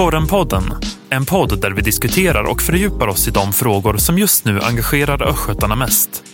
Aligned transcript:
Korrenpodden, 0.00 0.62
en 1.10 1.24
podd 1.24 1.60
där 1.60 1.70
vi 1.70 1.82
diskuterar 1.82 2.44
och 2.44 2.62
fördjupar 2.62 3.08
oss 3.08 3.28
i 3.28 3.30
de 3.30 3.52
frågor 3.52 3.96
som 3.96 4.18
just 4.18 4.44
nu 4.44 4.60
engagerar 4.60 5.28
östgötarna 5.28 5.76
mest. 5.76 6.24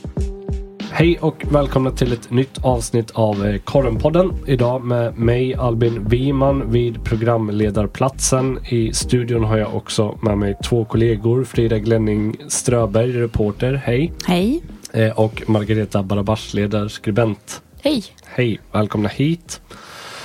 Hej 0.91 1.19
och 1.21 1.45
välkomna 1.51 1.91
till 1.91 2.13
ett 2.13 2.31
nytt 2.31 2.65
avsnitt 2.65 3.11
av 3.11 3.47
eh, 3.47 3.61
Korrenpodden. 3.61 4.33
Idag 4.47 4.85
med 4.85 5.19
mig 5.19 5.55
Albin 5.55 6.09
Wiman 6.09 6.71
vid 6.71 7.05
programledarplatsen. 7.05 8.59
I 8.69 8.93
studion 8.93 9.45
har 9.45 9.57
jag 9.57 9.75
också 9.75 10.19
med 10.23 10.39
mig 10.39 10.57
två 10.65 10.85
kollegor. 10.85 11.45
Frida 11.45 11.79
Glenning 11.79 12.37
Ströberg, 12.49 13.13
reporter. 13.13 13.75
Hej. 13.75 14.13
Hej. 14.27 14.63
Eh, 14.93 15.19
Och 15.19 15.43
Margareta 15.47 16.03
Barabas, 16.03 16.55
ledarskribent. 16.55 17.63
Hej. 17.83 18.05
Hej, 18.25 18.61
välkomna 18.73 19.09
hit. 19.09 19.61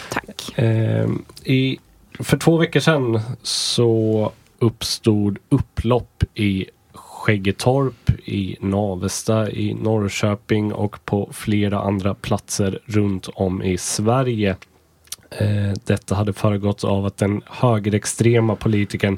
Tack. 0.09 0.59
Eh, 0.59 1.07
i, 1.43 1.79
för 2.23 2.37
två 2.37 2.57
veckor 2.57 2.79
sedan 2.79 3.19
så 3.41 4.31
uppstod 4.59 5.37
upplopp 5.49 6.23
i 6.33 6.65
Skäggetorp, 6.93 8.09
i 8.25 8.57
Navesta, 8.59 9.51
i 9.51 9.73
Norrköping 9.73 10.73
och 10.73 11.05
på 11.05 11.29
flera 11.33 11.79
andra 11.79 12.13
platser 12.13 12.79
runt 12.85 13.27
om 13.27 13.63
i 13.63 13.77
Sverige. 13.77 14.55
Eh, 15.39 15.73
detta 15.85 16.15
hade 16.15 16.33
föregått 16.33 16.83
av 16.83 17.05
att 17.05 17.17
den 17.17 17.41
högerextrema 17.45 18.55
politikern 18.55 19.17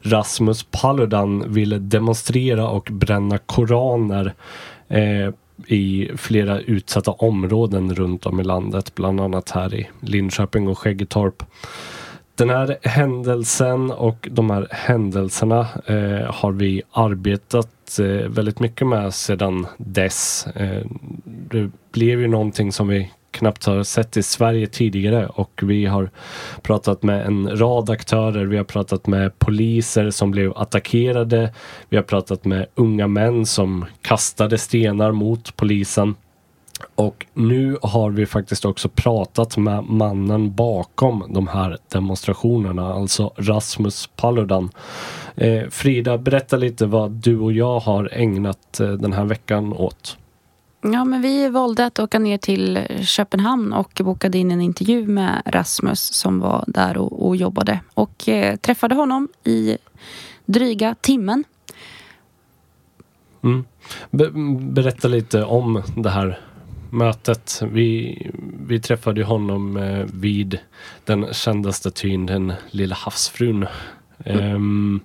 Rasmus 0.00 0.66
Paludan 0.70 1.52
ville 1.52 1.78
demonstrera 1.78 2.68
och 2.68 2.88
bränna 2.90 3.38
koraner 3.38 4.34
eh, 4.88 5.30
i 5.66 6.10
flera 6.16 6.60
utsatta 6.60 7.10
områden 7.10 7.94
runt 7.94 8.26
om 8.26 8.40
i 8.40 8.44
landet, 8.44 8.94
bland 8.94 9.20
annat 9.20 9.50
här 9.50 9.74
i 9.74 9.88
Linköping 10.00 10.68
och 10.68 10.78
Skäggetorp. 10.78 11.42
Den 12.36 12.50
här 12.50 12.76
händelsen 12.82 13.90
och 13.90 14.28
de 14.30 14.50
här 14.50 14.68
händelserna 14.70 15.60
eh, 15.86 16.34
har 16.34 16.52
vi 16.52 16.82
arbetat 16.92 17.98
eh, 17.98 18.28
väldigt 18.28 18.60
mycket 18.60 18.86
med 18.86 19.14
sedan 19.14 19.66
dess. 19.76 20.46
Eh, 20.46 20.86
det 21.24 21.70
blev 21.92 22.20
ju 22.20 22.28
någonting 22.28 22.72
som 22.72 22.88
vi 22.88 23.10
knappt 23.30 23.64
har 23.64 23.82
sett 23.82 24.16
i 24.16 24.22
Sverige 24.22 24.66
tidigare 24.66 25.26
och 25.26 25.60
vi 25.62 25.86
har 25.86 26.10
pratat 26.62 27.02
med 27.02 27.26
en 27.26 27.58
rad 27.58 27.90
aktörer. 27.90 28.44
Vi 28.44 28.56
har 28.56 28.64
pratat 28.64 29.06
med 29.06 29.38
poliser 29.38 30.10
som 30.10 30.30
blev 30.30 30.52
attackerade. 30.56 31.54
Vi 31.88 31.96
har 31.96 32.04
pratat 32.04 32.44
med 32.44 32.66
unga 32.74 33.06
män 33.06 33.46
som 33.46 33.84
kastade 34.02 34.58
stenar 34.58 35.12
mot 35.12 35.56
polisen. 35.56 36.14
Och 36.94 37.26
nu 37.34 37.78
har 37.82 38.10
vi 38.10 38.26
faktiskt 38.26 38.64
också 38.64 38.88
pratat 38.88 39.56
med 39.56 39.84
mannen 39.84 40.54
bakom 40.54 41.24
de 41.28 41.48
här 41.48 41.78
demonstrationerna, 41.88 42.94
alltså 42.94 43.32
Rasmus 43.36 44.10
Paludan. 44.16 44.70
Eh, 45.36 45.68
Frida, 45.70 46.18
berätta 46.18 46.56
lite 46.56 46.86
vad 46.86 47.10
du 47.10 47.38
och 47.38 47.52
jag 47.52 47.80
har 47.80 48.08
ägnat 48.12 48.80
eh, 48.80 48.92
den 48.92 49.12
här 49.12 49.24
veckan 49.24 49.72
åt. 49.72 50.16
Ja, 50.92 51.04
men 51.04 51.22
vi 51.22 51.48
valde 51.48 51.86
att 51.86 51.98
åka 51.98 52.18
ner 52.18 52.38
till 52.38 52.78
Köpenhamn 53.00 53.72
och 53.72 54.00
bokade 54.04 54.38
in 54.38 54.50
en 54.50 54.60
intervju 54.60 55.06
med 55.06 55.42
Rasmus 55.46 56.00
som 56.00 56.40
var 56.40 56.64
där 56.66 56.96
och, 56.96 57.26
och 57.26 57.36
jobbade. 57.36 57.80
Och 57.94 58.28
eh, 58.28 58.56
träffade 58.56 58.94
honom 58.94 59.28
i 59.44 59.76
dryga 60.46 60.94
timmen. 61.00 61.44
Mm. 63.42 63.64
Be 64.10 64.30
berätta 64.60 65.08
lite 65.08 65.44
om 65.44 65.82
det 65.96 66.10
här 66.10 66.40
mötet. 66.94 67.62
Vi, 67.72 68.18
vi 68.66 68.80
träffade 68.80 69.24
honom 69.24 69.76
eh, 69.76 70.06
vid 70.12 70.58
den 71.04 71.34
kända 71.34 71.72
statyn, 71.72 72.26
den 72.26 72.52
lilla 72.70 72.94
havsfrun. 72.94 73.66
Ehm, 74.24 75.00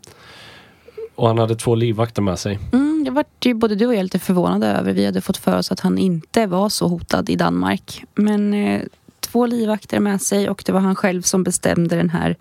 och 1.15 1.27
han 1.27 1.37
hade 1.37 1.55
två 1.55 1.75
livvakter 1.75 2.21
med 2.21 2.39
sig. 2.39 2.59
Mm, 2.73 3.03
det 3.03 3.11
var 3.11 3.25
ju 3.45 3.53
både 3.53 3.75
du 3.75 3.87
och 3.87 3.95
jag 3.95 4.03
lite 4.03 4.19
förvånade 4.19 4.67
över. 4.67 4.93
Vi 4.93 5.05
hade 5.05 5.21
fått 5.21 5.37
för 5.37 5.57
oss 5.57 5.71
att 5.71 5.79
han 5.79 5.97
inte 5.97 6.45
var 6.45 6.69
så 6.69 6.87
hotad 6.87 7.29
i 7.29 7.35
Danmark. 7.35 8.03
Men 8.15 8.53
eh, 8.53 8.81
två 9.19 9.45
livvakter 9.45 9.99
med 9.99 10.21
sig 10.21 10.49
och 10.49 10.63
det 10.65 10.71
var 10.71 10.79
han 10.79 10.95
själv 10.95 11.21
som 11.21 11.43
bestämde 11.43 11.95
den 11.95 12.09
här 12.09 12.35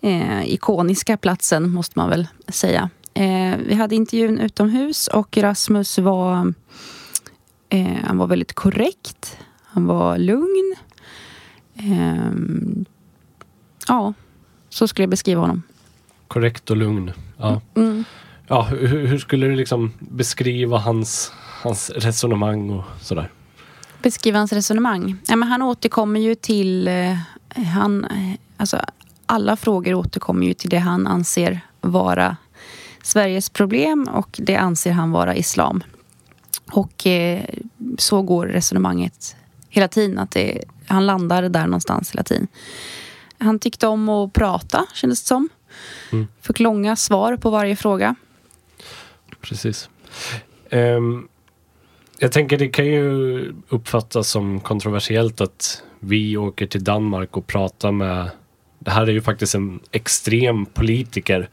eh, 0.00 0.52
ikoniska 0.52 1.16
platsen, 1.16 1.70
måste 1.70 1.98
man 1.98 2.10
väl 2.10 2.26
säga. 2.48 2.90
Eh, 3.14 3.56
vi 3.66 3.74
hade 3.74 3.94
intervjun 3.94 4.40
utomhus 4.40 5.08
och 5.08 5.36
Rasmus 5.36 5.98
var 5.98 6.54
Eh, 7.74 8.04
han 8.04 8.18
var 8.18 8.26
väldigt 8.26 8.52
korrekt. 8.52 9.38
Han 9.62 9.86
var 9.86 10.18
lugn. 10.18 10.74
Eh, 11.74 12.32
ja, 13.88 14.14
så 14.68 14.88
skulle 14.88 15.02
jag 15.02 15.10
beskriva 15.10 15.40
honom. 15.40 15.62
Korrekt 16.28 16.70
och 16.70 16.76
lugn. 16.76 17.12
Ja. 17.36 17.60
Mm. 17.76 18.04
Ja, 18.48 18.62
hur, 18.62 19.06
hur 19.06 19.18
skulle 19.18 19.46
du 19.46 19.56
liksom 19.56 19.92
beskriva 19.98 20.78
hans, 20.78 21.32
hans 21.62 21.90
resonemang 21.90 22.70
och 22.70 22.84
sådär? 23.00 23.30
Beskriva 24.02 24.38
hans 24.38 24.52
resonemang? 24.52 25.16
Ja, 25.26 25.36
men 25.36 25.48
han 25.48 25.62
återkommer 25.62 26.20
ju 26.20 26.34
till... 26.34 26.88
Eh, 26.88 27.16
han, 27.74 28.04
eh, 28.04 28.38
alltså, 28.56 28.80
alla 29.26 29.56
frågor 29.56 29.94
återkommer 29.94 30.46
ju 30.46 30.54
till 30.54 30.70
det 30.70 30.78
han 30.78 31.06
anser 31.06 31.60
vara 31.80 32.36
Sveriges 33.02 33.50
problem 33.50 34.08
och 34.12 34.40
det 34.42 34.56
anser 34.56 34.92
han 34.92 35.10
vara 35.10 35.36
islam. 35.36 35.82
Och 36.74 37.06
eh, 37.06 37.44
så 37.98 38.22
går 38.22 38.46
resonemanget 38.46 39.36
hela 39.68 39.88
tiden. 39.88 40.18
Att 40.18 40.30
det, 40.30 40.64
han 40.86 41.06
landar 41.06 41.42
där 41.42 41.66
någonstans 41.66 42.12
hela 42.12 42.22
tiden. 42.22 42.48
Han 43.38 43.58
tyckte 43.58 43.86
om 43.86 44.08
att 44.08 44.32
prata, 44.32 44.86
kändes 44.94 45.22
det 45.22 45.26
som. 45.26 45.48
Mm. 46.12 46.26
Fick 46.40 46.60
långa 46.60 46.96
svar 46.96 47.36
på 47.36 47.50
varje 47.50 47.76
fråga. 47.76 48.14
Precis. 49.40 49.88
Um, 50.70 51.28
jag 52.18 52.32
tänker 52.32 52.58
det 52.58 52.68
kan 52.68 52.86
ju 52.86 53.54
uppfattas 53.68 54.28
som 54.28 54.60
kontroversiellt 54.60 55.40
att 55.40 55.82
vi 56.00 56.36
åker 56.36 56.66
till 56.66 56.84
Danmark 56.84 57.36
och 57.36 57.46
pratar 57.46 57.92
med... 57.92 58.30
Det 58.78 58.90
här 58.90 59.02
är 59.02 59.12
ju 59.12 59.22
faktiskt 59.22 59.54
en 59.54 59.80
extrem 59.92 60.66
politiker 60.66 61.48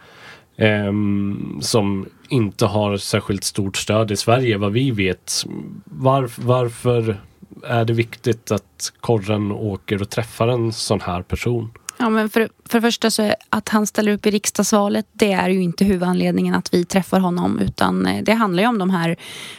Ehm, 0.62 1.58
som 1.62 2.06
inte 2.30 2.66
har 2.66 2.98
särskilt 2.98 3.44
stort 3.44 3.78
stöd 3.78 4.12
i 4.12 4.16
Sverige 4.16 4.58
vad 4.58 4.72
vi 4.72 4.92
vet. 4.92 5.46
Var, 5.86 6.32
varför 6.36 7.22
är 7.64 7.86
det 7.86 7.94
viktigt 7.94 8.52
att 8.52 8.94
korren 9.00 9.52
åker 9.52 10.02
och 10.02 10.10
träffar 10.10 10.48
en 10.48 10.74
sån 10.74 11.02
här 11.02 11.22
person? 11.22 11.72
Ja, 11.98 12.10
men 12.10 12.30
för, 12.30 12.50
för 12.66 12.78
det 12.78 12.82
första 12.82 13.12
så 13.12 13.22
är 13.22 13.36
att 13.50 13.70
han 13.70 13.88
ställer 13.88 14.12
upp 14.12 14.26
i 14.26 14.32
riksdagsvalet 14.32 15.06
det 15.12 15.32
är 15.32 15.50
ju 15.50 15.62
inte 15.62 15.86
huvudanledningen 15.86 16.56
att 16.56 16.74
vi 16.74 16.86
träffar 16.86 17.20
honom 17.20 17.60
utan 17.60 18.06
eh, 18.06 18.24
det 18.24 18.34
handlar 18.34 18.64
ju 18.64 18.70
om 18.70 18.78
de 18.78 18.90
här 18.90 19.16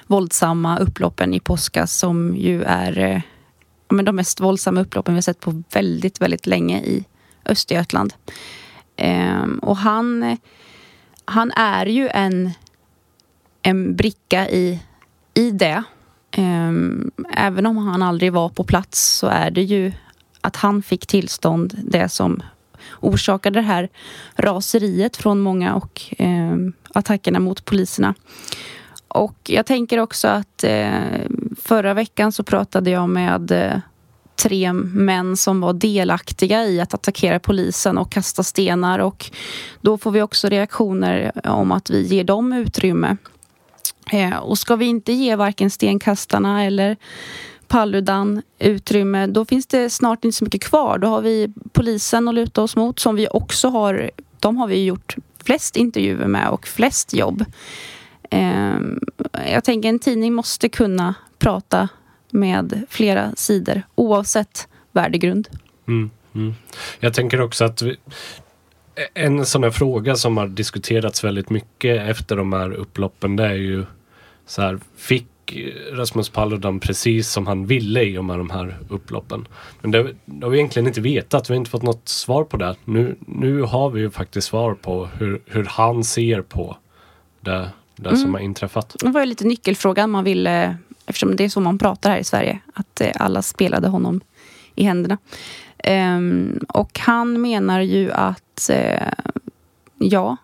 våldsamma 0.07 0.79
upploppen 0.79 1.35
i 1.35 1.41
påskas 1.41 1.99
som 1.99 2.37
ju 2.37 2.63
är 2.63 2.99
eh, 2.99 3.21
ja, 3.89 3.95
men 3.95 4.05
de 4.05 4.17
mest 4.17 4.41
våldsamma 4.41 4.81
upploppen 4.81 5.15
vi 5.15 5.17
har 5.17 5.23
sett 5.23 5.41
på 5.41 5.63
väldigt, 5.73 6.21
väldigt 6.21 6.47
länge 6.47 6.81
i 6.81 7.05
Östergötland. 7.45 8.15
Ehm, 8.97 9.59
och 9.59 9.77
han, 9.77 10.23
eh, 10.23 10.39
han 11.25 11.53
är 11.53 11.87
ju 11.87 12.09
en 12.09 12.51
en 13.63 13.97
bricka 13.97 14.49
i, 14.49 14.83
i 15.35 15.51
det. 15.51 15.83
Ehm, 16.31 17.11
även 17.37 17.67
om 17.67 17.77
han 17.77 18.03
aldrig 18.03 18.33
var 18.33 18.49
på 18.49 18.65
plats 18.65 19.19
så 19.19 19.27
är 19.27 19.51
det 19.51 19.63
ju 19.63 19.93
att 20.41 20.57
han 20.57 20.83
fick 20.83 21.07
tillstånd 21.07 21.79
det 21.85 22.09
som 22.09 22.43
orsakade 23.01 23.59
det 23.59 23.67
här 23.67 23.89
raseriet 24.35 25.17
från 25.17 25.41
många 25.41 25.75
och 25.75 26.15
eh, 26.19 26.57
attackerna 26.93 27.39
mot 27.39 27.65
poliserna. 27.65 28.15
Och 29.09 29.37
jag 29.47 29.67
tänker 29.67 29.99
också 29.99 30.29
att 30.29 30.65
eh, 30.65 30.91
förra 31.63 31.95
veckan 31.95 32.33
så 32.33 32.43
pratade 32.43 32.91
jag 32.91 33.09
med 33.09 33.51
eh, 33.51 33.79
tre 34.37 34.73
män 34.73 35.37
som 35.37 35.61
var 35.61 35.73
delaktiga 35.73 36.65
i 36.65 36.81
att 36.81 36.95
attackera 36.95 37.39
polisen 37.39 37.99
och 37.99 38.13
kasta 38.13 38.43
stenar 38.43 38.99
och 38.99 39.31
då 39.81 39.99
får 39.99 40.11
vi 40.11 40.23
också 40.23 40.49
reaktioner 40.49 41.33
om 41.49 41.73
att 41.73 41.91
vi 41.91 42.07
ger 42.07 42.25
dem 42.25 42.53
utrymme. 42.53 43.17
Eh, 44.13 44.37
och 44.37 44.59
ska 44.59 44.77
vi 44.77 44.85
inte 44.85 45.13
ge 45.13 45.37
varken 45.37 45.71
stenkastarna 45.71 46.65
eller 46.65 46.97
Paludan 47.69 48.43
utrymme, 48.59 49.27
då 49.27 49.45
finns 49.45 49.67
det 49.67 49.91
snart 49.91 50.25
inte 50.25 50.37
så 50.37 50.45
mycket 50.45 50.65
kvar. 50.65 50.99
Då 50.99 51.09
har 51.09 51.23
vi 51.23 51.53
polisen 51.73 52.29
att 52.29 52.35
luta 52.35 52.63
oss 52.63 52.77
mot 52.77 52.99
som 52.99 53.17
vi 53.17 53.29
också 53.31 53.69
har, 53.69 54.11
de 54.41 54.57
har 54.57 54.67
vi 54.67 54.85
gjort 54.85 55.17
flest 55.45 55.77
intervjuer 55.77 56.27
med 56.27 56.49
och 56.49 56.67
flest 56.67 57.15
jobb. 57.15 57.45
Eh, 58.31 58.77
jag 59.53 59.65
tänker 59.65 59.89
en 59.89 59.99
tidning 59.99 60.35
måste 60.35 60.69
kunna 60.69 61.15
prata 61.39 61.89
med 62.33 62.83
flera 62.89 63.33
sidor 63.37 63.83
oavsett 63.95 64.69
värdegrund. 64.93 65.49
Mm, 65.89 66.11
mm. 66.35 66.55
Jag 67.01 67.15
tänker 67.15 67.41
också 67.41 67.65
att 67.65 67.83
vi, 67.83 67.97
en 69.15 69.47
sån 69.47 69.63
här 69.63 69.71
fråga 69.71 70.17
som 70.17 70.37
har 70.37 70.47
diskuterats 70.47 71.25
väldigt 71.25 71.51
mycket 71.51 72.09
efter 72.11 72.37
de 72.37 72.53
här 72.53 72.73
upploppen 72.73 73.37
det 73.37 73.45
är 73.47 73.55
ju 73.55 73.85
så 74.47 74.63
här, 74.63 74.79
fick 74.97 75.27
Rasmus 75.93 76.29
Paludan 76.29 76.81
precis 76.81 77.29
som 77.31 77.47
han 77.47 77.67
ville 77.67 78.03
i 78.03 78.19
och 78.19 78.25
med 78.25 78.39
de 78.39 78.51
här 78.51 78.79
upploppen. 78.89 79.49
Men 79.81 79.91
det, 79.91 80.15
det 80.25 80.47
har 80.47 80.51
vi 80.51 80.59
egentligen 80.59 80.87
inte 80.87 81.01
vetat. 81.01 81.51
Vi 81.51 81.55
har 81.55 81.57
inte 81.57 81.71
fått 81.71 81.83
något 81.83 82.09
svar 82.09 82.45
på 82.45 82.57
det. 82.57 82.77
Nu, 82.85 83.17
nu 83.27 83.63
har 83.63 83.91
vi 83.91 84.01
ju 84.01 84.11
faktiskt 84.11 84.49
svar 84.49 84.75
på 84.75 85.09
hur, 85.19 85.43
hur 85.47 85.65
han 85.65 86.05
ser 86.05 86.43
på 86.43 86.77
det, 87.41 87.71
det 87.97 88.09
Mm. 88.09 88.21
som 88.21 88.35
har 88.35 88.41
inträffat. 88.41 88.97
Det 89.01 89.11
var 89.11 89.21
ju 89.21 89.27
lite 89.27 89.45
nyckelfrågan 89.45 90.11
man 90.11 90.25
ville, 90.25 90.77
eftersom 91.13 91.37
det 91.37 91.45
är 91.45 91.49
så 91.49 91.61
man 91.61 91.79
pratar 91.79 92.11
här 92.11 92.19
i 92.19 92.25
Sverige, 92.25 92.59
att 92.75 93.01
eh, 93.01 93.13
alla 93.15 93.43
spelade 93.43 93.89
honom 93.89 94.21
i 94.75 94.85
händerna. 94.85 95.19
Ehm, 95.79 96.61
och 96.69 96.99
han 96.99 97.41
menar 97.41 97.81
ju 97.81 98.13
att 98.13 98.71
eh, 98.71 99.13
ja, 99.99 100.37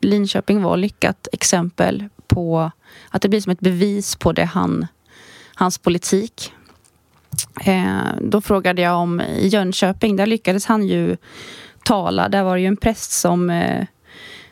Linköping 0.00 0.62
var 0.62 0.76
lyckat 0.76 1.28
exempel 1.32 2.08
på 2.26 2.70
att 3.10 3.22
det 3.22 3.28
blir 3.28 3.40
som 3.40 3.52
ett 3.52 3.60
bevis 3.60 4.16
på 4.16 4.32
det 4.32 4.44
han, 4.44 4.86
hans 5.54 5.78
politik. 5.78 6.52
Ehm, 7.60 8.30
då 8.30 8.40
frågade 8.40 8.82
jag 8.82 8.96
om 8.96 9.20
i 9.20 9.48
Jönköping, 9.48 10.16
där 10.16 10.26
lyckades 10.26 10.66
han 10.66 10.86
ju 10.86 11.16
tala. 11.84 12.28
Där 12.28 12.42
var 12.42 12.54
det 12.54 12.60
ju 12.60 12.66
en 12.66 12.76
präst 12.76 13.12
som 13.12 13.50
eh, 13.50 13.86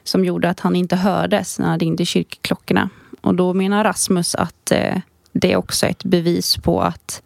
som 0.05 0.25
gjorde 0.25 0.51
att 0.51 0.61
han 0.61 0.77
inte 0.77 0.97
hördes 0.97 1.59
när 1.59 1.67
han 1.67 1.79
ringde 1.79 2.03
i 2.03 2.07
kyrkklockorna. 2.07 2.91
Och 3.21 3.35
då 3.35 3.55
menar 3.55 3.85
Rasmus 3.85 4.35
att 4.35 4.73
eh, 4.73 4.97
det 5.33 5.53
är 5.53 5.57
också 5.57 5.87
ett 5.87 6.05
bevis 6.05 6.57
på 6.57 6.81
att 6.81 7.23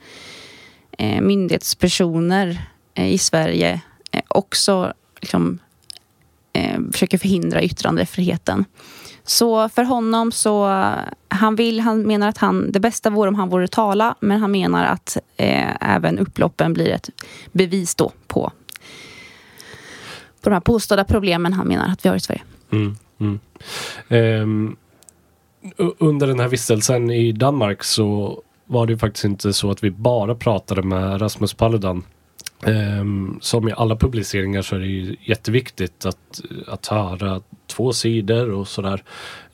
eh, 0.99 1.21
myndighetspersoner 1.21 2.69
eh, 2.95 3.13
i 3.13 3.19
Sverige 3.19 3.81
eh, 4.11 4.23
också 4.29 4.93
liksom, 5.21 5.59
eh, 6.53 6.81
försöker 6.93 7.19
förhindra 7.19 7.63
yttrandefriheten. 7.63 8.65
Så 9.27 9.69
för 9.69 9.85
honom 9.85 10.33
så, 10.33 10.67
han 11.29 11.57
vill, 11.57 11.81
han 11.81 12.03
menar 12.03 12.29
att 12.29 12.39
han, 12.39 12.73
det 12.73 12.81
bästa 12.81 13.11
vore 13.11 13.29
om 13.29 13.35
han 13.35 13.49
vore 13.49 13.69
tala, 13.69 14.15
men 14.21 14.41
han 14.41 14.51
menar 14.51 14.85
att 14.85 15.17
eh, 15.37 15.77
även 15.81 16.19
upploppen 16.19 16.73
blir 16.73 16.91
ett 16.91 17.11
bevis 17.53 17.95
då 17.95 18.13
på, 18.27 18.53
på 20.41 20.51
de 20.51 20.53
här 20.53 20.61
påstådda 20.61 21.05
problemen 21.05 21.53
han 21.53 21.69
menar 21.69 21.89
att 21.89 22.05
vi 22.05 22.09
har 22.09 22.17
i 22.17 22.21
Sverige. 22.21 22.43
Mm, 22.73 22.97
mm. 23.19 23.41
Um, 24.09 24.77
under 25.99 26.27
den 26.27 26.41
här 26.41 26.49
vistelsen 26.49 27.11
i 27.11 27.33
Danmark 27.33 27.85
så 27.85 28.41
var 28.67 28.87
det 28.87 28.93
ju 28.93 28.99
faktiskt 28.99 29.25
inte 29.25 29.53
så 29.53 29.71
att 29.71 29.85
vi 29.85 29.91
bara 29.91 30.35
pratade 30.35 30.83
med 30.83 31.23
Rasmus 31.23 31.55
Paludan. 31.55 32.03
Um, 32.67 33.39
som 33.41 33.69
i 33.69 33.73
alla 33.77 33.97
publiceringar 33.97 34.63
så 34.63 34.77
är 34.77 34.81
det 34.81 34.87
ju 34.87 35.17
jätteviktigt 35.21 36.07
att, 36.07 36.41
att 36.67 36.87
höra 36.87 37.41
två 37.67 37.93
sidor 37.93 38.51
och 38.51 38.69
sådär. 38.69 39.03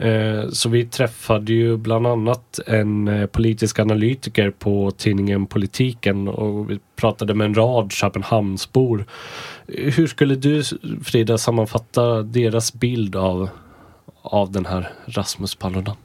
Uh, 0.05 0.51
så 0.51 0.69
vi 0.69 0.87
träffade 0.87 1.53
ju 1.53 1.77
bland 1.77 2.07
annat 2.07 2.61
en 2.67 3.09
eh, 3.09 3.27
politisk 3.27 3.79
analytiker 3.79 4.51
på 4.51 4.91
tidningen 4.91 5.47
Politiken 5.47 6.29
och 6.29 6.71
vi 6.71 6.79
pratade 6.97 7.35
med 7.35 7.45
en 7.45 7.55
rad 7.55 7.93
Köpenhamnsbor. 7.93 9.05
Hur 9.67 10.07
skulle 10.07 10.35
du 10.35 10.63
Frida 11.05 11.39
sammanfatta 11.39 12.23
deras 12.23 12.73
bild 12.73 13.17
av, 13.17 13.49
av 14.23 14.53
den 14.53 14.67
här 14.67 14.93
Rasmus 15.07 15.55
Paludan? 15.55 15.97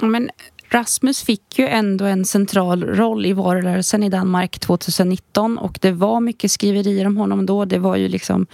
Men 0.00 0.30
Rasmus 0.68 1.22
fick 1.22 1.58
ju 1.58 1.66
ändå 1.66 2.04
en 2.04 2.24
central 2.24 2.84
roll 2.84 3.26
i 3.26 3.32
valrörelsen 3.32 4.02
i 4.02 4.08
Danmark 4.08 4.58
2019 4.58 5.58
och 5.58 5.78
det 5.80 5.92
var 5.92 6.20
mycket 6.20 6.50
skriverier 6.50 7.06
om 7.06 7.16
honom 7.16 7.46
då. 7.46 7.64
Det 7.64 7.78
var 7.78 7.96
ju 7.96 8.08
liksom 8.08 8.46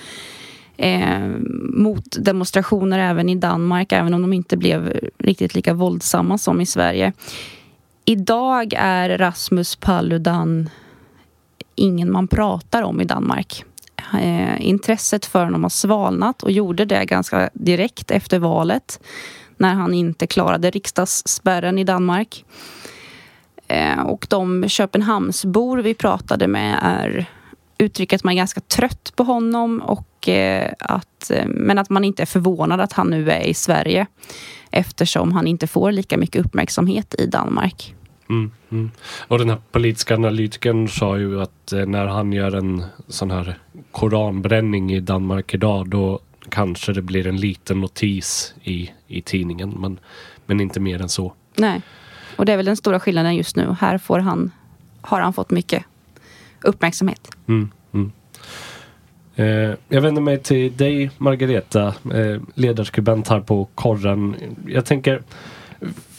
eh, 0.76 1.28
motdemonstrationer 1.72 2.98
även 2.98 3.28
i 3.28 3.34
Danmark, 3.34 3.92
även 3.92 4.14
om 4.14 4.22
de 4.22 4.32
inte 4.32 4.56
blev 4.56 5.00
riktigt 5.18 5.54
lika 5.54 5.74
våldsamma 5.74 6.38
som 6.38 6.60
i 6.60 6.66
Sverige. 6.66 7.12
Idag 8.04 8.74
är 8.76 9.18
Rasmus 9.18 9.76
Paludan 9.76 10.70
ingen 11.74 12.12
man 12.12 12.28
pratar 12.28 12.82
om 12.82 13.00
i 13.00 13.04
Danmark. 13.04 13.64
Eh, 14.14 14.66
intresset 14.66 15.26
för 15.26 15.44
honom 15.44 15.62
har 15.62 15.70
svalnat 15.70 16.42
och 16.42 16.50
gjorde 16.50 16.84
det 16.84 17.04
ganska 17.04 17.50
direkt 17.52 18.10
efter 18.10 18.38
valet 18.38 19.00
när 19.56 19.74
han 19.74 19.94
inte 19.94 20.26
klarade 20.26 20.70
riksdagsspärren 20.70 21.78
i 21.78 21.84
Danmark. 21.84 22.44
Eh, 23.68 24.00
och 24.00 24.26
de 24.30 24.68
Köpenhamnsbor 24.68 25.78
vi 25.78 25.94
pratade 25.94 26.48
med 26.48 26.78
är 26.82 27.26
uttrycker 27.78 28.16
att 28.16 28.24
man 28.24 28.32
är 28.32 28.36
ganska 28.36 28.60
trött 28.60 29.12
på 29.16 29.22
honom 29.22 29.80
och 29.80 30.28
eh, 30.28 30.72
att, 30.78 31.30
eh, 31.30 31.46
men 31.46 31.78
att 31.78 31.90
man 31.90 32.04
inte 32.04 32.22
är 32.22 32.26
förvånad 32.26 32.80
att 32.80 32.92
han 32.92 33.10
nu 33.10 33.30
är 33.30 33.40
i 33.40 33.54
Sverige 33.54 34.06
eftersom 34.70 35.32
han 35.32 35.46
inte 35.46 35.66
får 35.66 35.92
lika 35.92 36.18
mycket 36.18 36.46
uppmärksamhet 36.46 37.14
i 37.18 37.26
Danmark. 37.26 37.94
Mm, 38.30 38.50
mm. 38.70 38.90
Och 39.28 39.38
den 39.38 39.50
här 39.50 39.58
politiska 39.72 40.14
analytikern 40.14 40.88
sa 40.88 41.18
ju 41.18 41.42
att 41.42 41.72
eh, 41.72 41.86
när 41.86 42.06
han 42.06 42.32
gör 42.32 42.56
en 42.56 42.84
sån 43.08 43.30
här 43.30 43.58
koranbränning 43.90 44.92
i 44.92 45.00
Danmark 45.00 45.54
idag 45.54 45.88
då 45.88 46.20
kanske 46.48 46.92
det 46.92 47.02
blir 47.02 47.26
en 47.26 47.36
liten 47.36 47.80
notis 47.80 48.54
i, 48.62 48.90
i 49.06 49.20
tidningen 49.20 49.70
men, 49.70 50.00
men 50.46 50.60
inte 50.60 50.80
mer 50.80 51.02
än 51.02 51.08
så. 51.08 51.32
Nej. 51.56 51.82
Och 52.36 52.46
det 52.46 52.52
är 52.52 52.56
väl 52.56 52.66
den 52.66 52.76
stora 52.76 53.00
skillnaden 53.00 53.36
just 53.36 53.56
nu. 53.56 53.76
Här 53.80 53.98
får 53.98 54.18
han, 54.18 54.50
har 55.00 55.20
han 55.20 55.32
fått 55.32 55.50
mycket 55.50 55.84
uppmärksamhet. 56.62 57.30
Mm, 57.46 57.70
mm. 57.92 58.12
Eh, 59.36 59.74
jag 59.88 60.00
vänder 60.00 60.22
mig 60.22 60.38
till 60.38 60.76
dig 60.76 61.10
Margareta, 61.18 61.86
eh, 61.86 62.40
ledarskribent 62.54 63.28
här 63.28 63.40
på 63.40 63.68
Korren. 63.74 64.36
Jag 64.66 64.84
tänker, 64.84 65.22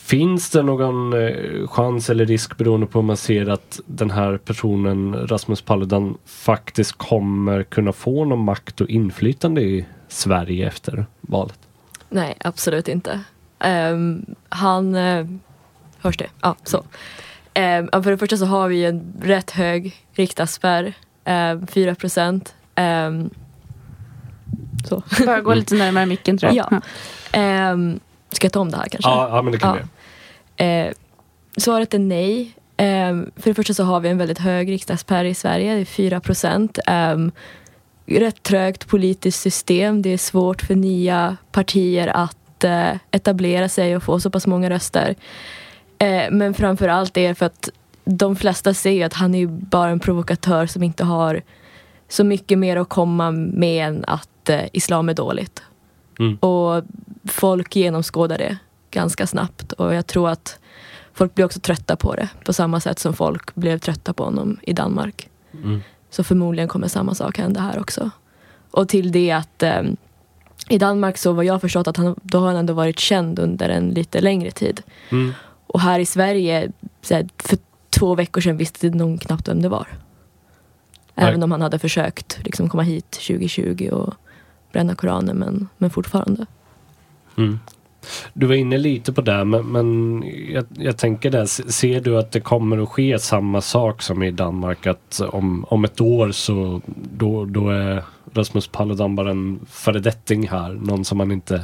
finns 0.09 0.49
det 0.49 0.63
någon 0.63 1.13
eh, 1.13 1.67
chans 1.67 2.09
eller 2.09 2.25
risk 2.25 2.57
beroende 2.57 2.87
på 2.87 2.99
om 2.99 3.05
man 3.05 3.17
ser 3.17 3.49
att 3.49 3.79
den 3.85 4.11
här 4.11 4.37
personen, 4.37 5.27
Rasmus 5.27 5.61
Paludan, 5.61 6.17
faktiskt 6.25 6.91
kommer 6.91 7.63
kunna 7.63 7.93
få 7.93 8.25
någon 8.25 8.43
makt 8.43 8.81
och 8.81 8.89
inflytande 8.89 9.61
i 9.61 9.85
Sverige 10.07 10.67
efter 10.67 11.05
valet? 11.21 11.59
Nej, 12.09 12.37
absolut 12.39 12.87
inte. 12.87 13.19
Ehm, 13.59 14.25
han... 14.49 14.95
Uh, 14.95 15.27
hörs 15.99 16.17
det? 16.17 16.29
Ja, 16.41 16.55
så. 16.63 16.83
Ehm, 17.53 17.89
ja, 17.91 18.03
för 18.03 18.11
det 18.11 18.17
första 18.17 18.37
så 18.37 18.45
har 18.45 18.67
vi 18.67 18.85
en 18.85 19.13
rätt 19.21 19.51
hög 19.51 19.95
riksdagsspärr. 20.13 20.93
Um, 21.25 21.67
4 21.67 21.95
procent. 21.95 22.55
Ehm, 22.75 23.29
så. 24.85 25.03
Bara 25.25 25.41
gå 25.41 25.53
lite 25.53 25.75
närmare 25.75 26.05
micken 26.05 26.37
tror 26.37 26.53
jag. 26.53 26.67
Ja. 26.71 26.81
Ehm, 27.31 27.99
ska 28.31 28.45
jag 28.45 28.53
ta 28.53 28.59
om 28.59 28.71
det 28.71 28.77
här 28.77 28.87
kanske? 28.87 29.09
Ja, 29.09 29.29
ja 29.31 29.41
men 29.41 29.51
det 29.51 29.59
kan 29.59 29.77
Ja. 29.77 29.83
vi. 30.57 30.87
Eh, 30.87 30.91
svaret 31.57 31.93
är 31.93 31.99
nej. 31.99 32.55
Ehm, 32.77 33.31
för 33.35 33.49
det 33.49 33.53
första 33.53 33.73
så 33.73 33.83
har 33.83 33.99
vi 33.99 34.09
en 34.09 34.17
väldigt 34.17 34.39
hög 34.39 34.71
riksdagsspärr 34.71 35.25
i 35.25 35.33
Sverige, 35.33 35.75
det 35.75 35.81
är 35.81 35.85
4 35.85 36.19
procent. 36.19 36.79
Um, 36.87 37.31
rätt 38.05 38.43
trögt 38.43 38.87
politiskt 38.87 39.41
system. 39.41 40.01
Det 40.01 40.09
är 40.09 40.17
svårt 40.17 40.61
för 40.61 40.75
nya 40.75 41.37
partier 41.51 42.07
att 42.07 42.63
eh, 42.63 42.91
etablera 43.11 43.69
sig 43.69 43.95
och 43.95 44.03
få 44.03 44.19
så 44.19 44.29
pass 44.29 44.47
många 44.47 44.69
röster. 44.69 45.15
Eh, 45.97 46.31
men 46.31 46.53
framför 46.53 46.87
allt 46.87 47.17
är 47.17 47.27
det 47.27 47.35
för 47.35 47.45
att 47.45 47.69
de 48.05 48.35
flesta 48.35 48.73
ser 48.73 49.05
att 49.05 49.13
han 49.13 49.35
är 49.35 49.45
bara 49.47 49.89
en 49.89 49.99
provokatör 49.99 50.65
som 50.65 50.83
inte 50.83 51.03
har 51.03 51.41
så 52.07 52.23
mycket 52.23 52.57
mer 52.57 52.77
att 52.77 52.89
komma 52.89 53.31
med 53.31 53.87
än 53.87 54.03
att 54.07 54.49
eh, 54.49 54.61
islam 54.73 55.09
är 55.09 55.13
dåligt. 55.13 55.63
Mm. 56.19 56.35
Och 56.35 56.83
folk 57.25 57.75
genomskådar 57.75 58.37
det 58.37 58.57
ganska 58.91 59.27
snabbt 59.27 59.71
och 59.71 59.93
jag 59.93 60.07
tror 60.07 60.29
att 60.29 60.59
folk 61.13 61.35
blir 61.35 61.45
också 61.45 61.59
trötta 61.59 61.95
på 61.95 62.15
det 62.15 62.29
på 62.45 62.53
samma 62.53 62.79
sätt 62.79 62.99
som 62.99 63.13
folk 63.13 63.55
blev 63.55 63.79
trötta 63.79 64.13
på 64.13 64.23
honom 64.23 64.59
i 64.61 64.73
Danmark. 64.73 65.29
Mm. 65.53 65.81
Så 66.09 66.23
förmodligen 66.23 66.67
kommer 66.67 66.87
samma 66.87 67.15
sak 67.15 67.37
hända 67.37 67.61
här 67.61 67.79
också. 67.79 68.09
Och 68.71 68.89
till 68.89 69.11
det 69.11 69.31
att 69.31 69.63
eh, 69.63 69.81
i 70.69 70.77
Danmark 70.77 71.17
så 71.17 71.33
var 71.33 71.43
jag 71.43 71.61
förstått 71.61 71.87
att 71.87 71.97
han, 71.97 72.15
då 72.23 72.39
har 72.39 72.47
han 72.47 72.55
ändå 72.55 72.73
varit 72.73 72.99
känd 72.99 73.39
under 73.39 73.69
en 73.69 73.89
lite 73.89 74.21
längre 74.21 74.51
tid. 74.51 74.81
Mm. 75.09 75.33
Och 75.67 75.81
här 75.81 75.99
i 75.99 76.05
Sverige, 76.05 76.71
här, 77.09 77.29
för 77.37 77.57
två 77.89 78.15
veckor 78.15 78.41
sedan 78.41 78.57
visste 78.57 78.89
någon 78.89 79.17
knappt 79.17 79.47
vem 79.47 79.61
det 79.61 79.69
var. 79.69 79.87
Även 81.15 81.39
Nej. 81.39 81.43
om 81.43 81.51
han 81.51 81.61
hade 81.61 81.79
försökt 81.79 82.39
liksom, 82.43 82.69
komma 82.69 82.83
hit 82.83 83.11
2020 83.11 83.89
och 83.91 84.13
bränna 84.71 84.95
Koranen, 84.95 85.37
men, 85.37 85.69
men 85.77 85.89
fortfarande. 85.89 86.45
Mm. 87.39 87.59
Du 88.33 88.45
var 88.45 88.55
inne 88.55 88.77
lite 88.77 89.13
på 89.13 89.21
det, 89.21 89.45
men, 89.45 89.65
men 89.65 90.23
jag, 90.49 90.65
jag 90.77 90.97
tänker 90.97 91.31
det. 91.31 91.47
ser 91.47 92.01
du 92.01 92.17
att 92.17 92.31
det 92.31 92.39
kommer 92.39 92.77
att 92.83 92.89
ske 92.89 93.19
samma 93.19 93.61
sak 93.61 94.01
som 94.01 94.23
i 94.23 94.31
Danmark? 94.31 94.87
Att 94.87 95.21
om, 95.29 95.65
om 95.69 95.83
ett 95.83 96.01
år 96.01 96.31
så 96.31 96.81
då, 97.13 97.45
då 97.45 97.69
är 97.69 98.03
Rasmus 98.33 98.67
Paludan 98.67 99.15
bara 99.15 99.31
en 99.31 99.59
föredetting 99.69 100.47
här, 100.47 100.69
någon 100.73 101.05
som 101.05 101.17
man 101.17 101.31
inte 101.31 101.63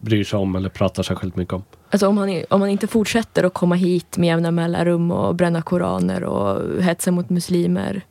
bryr 0.00 0.24
sig 0.24 0.38
om 0.38 0.56
eller 0.56 0.68
pratar 0.68 1.02
särskilt 1.02 1.36
mycket 1.36 1.54
om. 1.54 1.62
Alltså 1.90 2.08
om 2.08 2.18
han, 2.18 2.42
om 2.50 2.60
han 2.60 2.70
inte 2.70 2.86
fortsätter 2.86 3.44
att 3.44 3.54
komma 3.54 3.74
hit 3.74 4.18
med 4.18 4.26
jämna 4.26 4.50
mellanrum 4.50 5.10
och 5.10 5.34
bränna 5.34 5.62
koraner 5.62 6.24
och 6.24 6.82
hetsa 6.82 7.10
mot 7.10 7.30
muslimer 7.30 8.02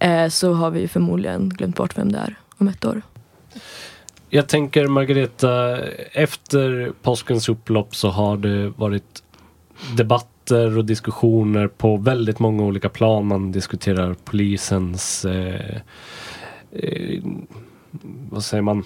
eh, 0.00 0.28
så 0.28 0.52
har 0.52 0.70
vi 0.70 0.88
förmodligen 0.88 1.48
glömt 1.48 1.76
bort 1.76 1.98
vem 1.98 2.12
det 2.12 2.18
är 2.18 2.34
om 2.58 2.68
ett 2.68 2.84
år. 2.84 3.02
Jag 4.34 4.48
tänker 4.48 4.86
Margareta, 4.86 5.78
efter 6.12 6.92
påskens 7.02 7.48
upplopp 7.48 7.96
så 7.96 8.08
har 8.08 8.36
det 8.36 8.68
varit 8.68 9.22
debatter 9.96 10.78
och 10.78 10.84
diskussioner 10.84 11.68
på 11.68 11.96
väldigt 11.96 12.38
många 12.38 12.62
olika 12.62 12.88
plan. 12.88 13.26
Man 13.26 13.52
diskuterar 13.52 14.14
polisens 14.24 15.24
eh, 15.24 15.76
eh, 16.72 17.22
vad 18.30 18.44
säger 18.44 18.62
man? 18.62 18.84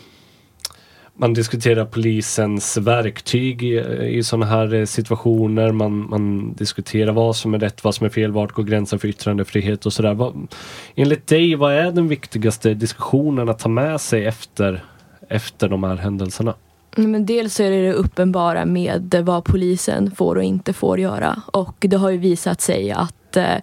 Man 1.17 1.35
diskuterar 1.35 1.85
polisens 1.85 2.77
verktyg 2.77 3.63
i, 3.63 3.79
i 4.19 4.23
sådana 4.23 4.47
här 4.47 4.75
eh, 4.75 4.85
situationer. 4.85 5.73
Man, 5.73 6.11
man 6.11 6.53
diskuterar 6.53 7.13
vad 7.13 7.37
som 7.37 7.55
är 7.55 7.59
rätt, 7.59 7.85
vad 7.85 7.95
som 7.95 8.07
är 8.07 8.11
fel, 8.11 8.33
vart 8.33 8.53
går 8.53 8.65
gränsen 8.65 8.99
för 8.99 9.09
yttrandefrihet 9.09 9.87
och 9.87 9.93
sådär. 9.93 10.33
Enligt 10.95 11.27
dig, 11.27 11.55
vad 11.55 11.73
är 11.73 11.93
den 11.93 12.09
viktigaste 12.09 12.75
diskussionen 12.75 13.49
att 13.49 13.59
ta 13.59 13.69
med 13.69 14.01
sig 14.01 14.27
efter, 14.27 14.85
efter 15.29 15.69
de 15.69 15.85
här 15.85 15.97
händelserna? 15.97 16.55
Mm, 16.97 17.11
men 17.11 17.27
dels 17.27 17.61
är 17.61 17.71
det 17.71 17.83
det 17.83 17.93
uppenbara 17.93 18.65
med 18.65 19.23
vad 19.25 19.45
polisen 19.45 20.11
får 20.11 20.37
och 20.37 20.43
inte 20.43 20.73
får 20.73 21.01
göra. 21.01 21.43
Och 21.47 21.77
det 21.79 21.97
har 21.97 22.11
ju 22.11 22.19
visat 22.19 22.61
sig 22.61 22.91
att 22.91 23.37
eh, 23.37 23.57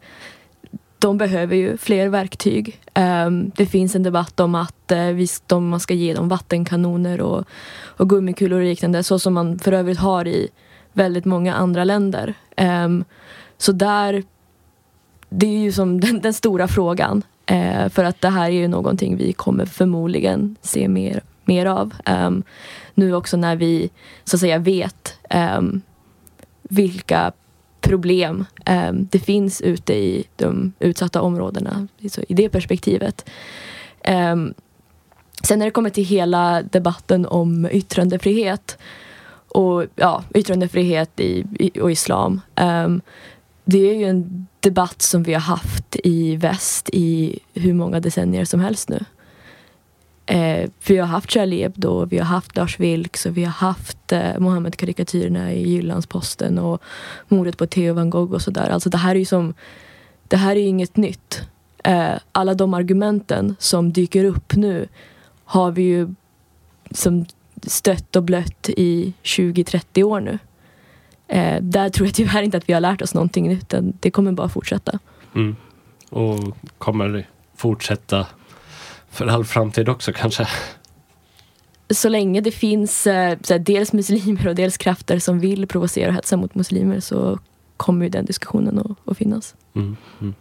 de 1.03 1.17
behöver 1.17 1.55
ju 1.55 1.77
fler 1.77 2.10
verktyg. 2.10 2.79
Um, 2.96 3.51
det 3.55 3.65
finns 3.65 3.96
en 3.96 4.03
debatt 4.03 4.39
om 4.39 4.55
att 4.55 4.91
eh, 4.91 5.08
uh, 5.08 5.13
visst, 5.13 5.48
de, 5.48 5.70
man 5.70 5.79
ska 5.79 5.93
ge 5.93 6.13
dem 6.13 6.29
vattenkanoner 6.29 7.22
och, 7.22 7.46
och 7.98 8.10
gummikulor 8.10 8.60
och 8.60 8.65
liknande 8.65 9.03
så 9.03 9.20
som 9.20 9.34
man 9.34 9.60
för 9.60 9.72
övrigt 9.72 10.00
har 10.00 10.27
i 10.27 10.48
väldigt 10.93 11.25
många 11.25 11.53
andra 11.53 11.84
länder. 11.84 12.34
Um, 12.58 13.05
så 13.58 13.72
där, 13.72 14.24
det 15.29 15.46
är 15.46 15.60
ju 15.60 15.72
som 15.72 16.00
den, 16.01 16.22
den 16.22 16.34
stora 16.34 16.67
frågan. 16.67 17.22
Uh, 17.51 17.89
för 17.89 18.03
att 18.03 18.22
det 18.22 18.29
här 18.29 18.46
är 18.46 18.50
ju 18.50 18.67
någonting 18.67 19.17
vi 19.17 19.34
kommer 19.34 19.65
förmodligen 19.65 20.55
se 20.62 20.88
mer, 20.88 21.22
mer 21.45 21.65
av. 21.65 21.93
Um, 22.05 22.43
nu 22.93 23.15
också 23.15 23.38
när 23.38 23.55
vi 23.55 23.89
så 24.23 24.35
att 24.35 24.39
säga 24.39 24.57
vet 24.57 25.17
ehm, 25.29 25.81
vilka 26.62 27.31
problem 27.81 28.45
um, 28.89 29.07
det 29.12 29.19
finns 29.19 29.62
ute 29.62 29.93
i 29.93 30.23
de 30.35 30.73
utsatta 30.79 31.21
områdena 31.21 31.88
i 32.27 32.33
det 32.33 32.50
perspektivet. 32.50 33.29
Sen 35.43 35.59
när 35.59 35.65
det 35.65 35.71
kommer 35.71 35.89
till 35.89 36.05
hela 36.05 36.62
debatten 36.62 37.25
om 37.25 37.67
yttrandefrihet 37.71 38.77
och 39.47 39.85
ja, 39.95 40.23
yttrandefrihet 40.33 41.19
i, 41.19 41.45
i, 41.59 41.79
och 41.79 41.91
islam. 41.91 42.41
Det 43.65 43.89
är 43.89 43.95
ju 43.95 44.05
en 44.05 44.47
debatt 44.59 45.01
som 45.01 45.23
vi 45.23 45.33
har 45.33 45.41
haft 45.41 45.95
i 46.03 46.35
väst 46.35 46.89
i 46.93 47.39
hur 47.53 47.73
många 47.73 48.00
decennier 48.00 48.45
som 48.45 48.59
helst 48.59 48.89
nu. 48.89 49.05
Eh, 50.25 50.70
vi 50.88 50.98
har 50.98 51.08
haft 51.08 51.32
Charlie 51.32 51.62
Hebdo, 51.62 52.06
vi 52.06 52.18
har 52.18 52.25
haft 52.25 52.56
Lars 52.56 52.80
Vilks 52.80 53.25
och 53.25 53.38
vi 53.38 53.44
har 53.44 53.51
haft 53.51 54.12
eh, 54.12 54.39
Mohammed-karikatyrerna 54.39 55.53
i 55.53 55.70
Jyllandsposten 55.70 56.60
och 56.60 56.82
mordet 57.27 57.58
på 57.58 57.65
Theo 57.65 57.94
van 57.94 58.10
Gogh 58.10 58.34
och 58.34 58.42
sådär. 58.42 58.70
Alltså 58.70 58.89
det 58.89 58.98
här 58.98 59.15
är 59.15 59.20
ju 59.20 59.25
som, 59.25 59.53
det 60.27 60.38
här 60.38 60.56
är 60.56 60.60
ju 60.60 60.68
inget 60.68 60.98
nytt. 60.98 61.42
Eh, 61.84 62.13
alla 62.32 62.53
de 62.53 62.74
argumenten 62.74 63.56
som 63.60 63.94
dyker 63.94 64.24
upp 64.24 64.56
nu 64.56 64.88
har 65.46 65.72
vi 65.72 65.82
ju 65.82 66.15
som 66.92 67.25
stött 67.62 68.15
och 68.15 68.24
blött 68.24 68.70
i 68.70 69.13
20-30 69.24 70.03
år 70.03 70.20
nu. 70.20 70.39
Eh, 71.27 71.62
där 71.62 71.89
tror 71.89 72.08
jag 72.08 72.15
tyvärr 72.15 72.42
inte 72.42 72.58
att 72.58 72.70
vi 72.70 72.74
har 72.74 72.82
lärt 72.82 73.01
oss 73.01 73.13
någonting 73.13 73.51
utan 73.51 73.94
det 74.00 74.12
kommer 74.12 74.32
bara 74.32 74.50
fortsätta. 74.50 75.00
Mm. 75.36 75.56
Och 76.10 76.58
kommer 76.77 77.27
fortsätta 77.56 78.27
för 79.13 79.27
all 79.27 79.46
framtid 79.46 79.89
också 79.89 80.13
kanske? 80.13 80.48
Så 81.89 82.10
länge 82.10 82.41
det 82.41 82.51
finns 82.51 83.08
eh, 83.08 83.38
såhär, 83.41 83.60
dels 83.60 83.93
muslimer 83.93 84.48
och 84.48 84.55
dels 84.55 84.77
krafter 84.77 85.20
som 85.20 85.39
vill 85.39 85.67
provocera 85.67 86.08
och 86.08 86.13
hetsa 86.13 86.38
mot 86.38 86.55
muslimer 86.55 87.00
så 87.00 87.39
kommer 87.77 88.05
ju 88.05 88.10
den 88.10 88.25
diskussionen 88.25 88.79
att, 88.79 89.12
att 89.12 89.17
finnas. 89.17 89.55
Mm, 89.75 89.98
mm. 90.22 90.34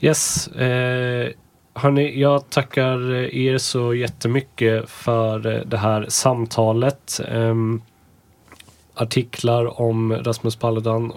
Yes. 0.00 0.48
Eh, 0.48 1.30
hörni, 1.74 2.20
jag 2.20 2.50
tackar 2.50 3.12
er 3.34 3.58
så 3.58 3.94
jättemycket 3.94 4.90
för 4.90 5.46
eh, 5.46 5.60
det 5.66 5.76
här 5.78 6.06
samtalet. 6.08 7.20
Eh, 7.28 7.54
artiklar 8.94 9.80
om 9.80 10.12
Rasmus 10.12 10.56
Paludan 10.56 11.12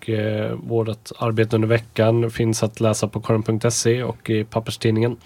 och 0.00 0.10
eh, 0.10 0.52
vårt 0.54 1.10
arbete 1.18 1.56
under 1.56 1.68
veckan 1.68 2.30
finns 2.30 2.62
att 2.62 2.80
läsa 2.80 3.08
på 3.08 3.20
korren.se 3.20 4.02
och 4.02 4.30
i 4.30 4.44
papperstidningen. 4.44 5.16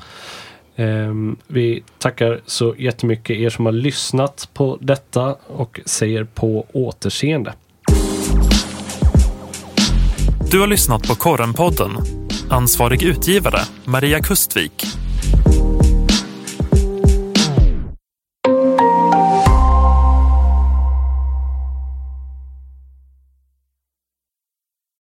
Eh, 0.77 1.15
vi 1.47 1.83
tackar 1.99 2.41
så 2.47 2.75
jättemycket 2.79 3.37
er 3.37 3.51
som 3.51 3.67
har 3.67 3.73
lyssnat 3.73 4.49
på 4.55 4.79
detta 4.81 5.37
och 5.47 5.81
säger 5.85 6.25
på 6.25 6.67
återseende. 6.73 7.55
Du 10.51 10.61
har 10.61 10.67
lyssnat 10.67 11.09
på 11.09 11.15
Korrenpodden. 11.15 11.91
Ansvarig 12.51 13.03
utgivare 13.03 13.59
Maria 13.85 14.21
Kustvik 14.21 14.85